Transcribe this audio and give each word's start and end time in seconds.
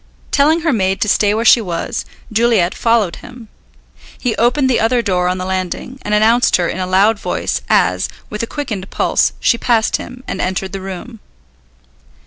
Telling 0.31 0.61
her 0.61 0.73
maid 0.73 0.99
to 1.01 1.07
stay 1.07 1.31
where 1.35 1.45
she 1.45 1.61
was, 1.61 2.05
Juliet 2.31 2.73
followed 2.73 3.17
him. 3.17 3.49
He 4.17 4.35
opened 4.37 4.67
the 4.67 4.79
other 4.79 5.03
door 5.03 5.27
on 5.27 5.37
the 5.37 5.45
landing, 5.45 5.99
and 6.01 6.15
announced 6.15 6.55
her 6.55 6.67
in 6.67 6.79
a 6.79 6.87
loud 6.87 7.19
voice 7.19 7.61
as, 7.69 8.09
with 8.27 8.41
a 8.41 8.47
quickened 8.47 8.89
pulse, 8.89 9.33
she 9.39 9.59
passed 9.59 9.97
him, 9.97 10.23
and 10.27 10.41
entered 10.41 10.71
the 10.71 10.81
room. 10.81 11.19